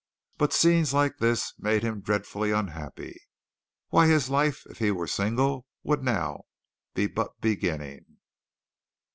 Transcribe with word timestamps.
But 0.39 0.51
scenes 0.51 0.95
like 0.95 1.19
these 1.19 1.53
made 1.59 1.83
him 1.83 2.01
dreadfully 2.01 2.49
unhappy. 2.49 3.21
Why, 3.89 4.07
his 4.07 4.31
life 4.31 4.63
if 4.67 4.79
he 4.79 4.89
were 4.89 5.05
single 5.05 5.67
would 5.83 6.01
now 6.01 6.45
be 6.95 7.05
but 7.05 7.39
beginning! 7.39 8.17